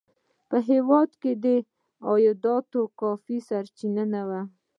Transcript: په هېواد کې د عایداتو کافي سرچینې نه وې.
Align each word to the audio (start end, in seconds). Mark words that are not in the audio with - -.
په 0.49 0.57
هېواد 0.69 1.09
کې 1.21 1.31
د 1.43 1.45
عایداتو 2.07 2.81
کافي 3.01 3.37
سرچینې 3.47 4.05
نه 4.13 4.21
وې. 4.27 4.41